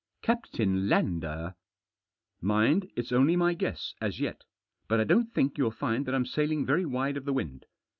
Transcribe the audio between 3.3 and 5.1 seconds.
my guess, as yet But I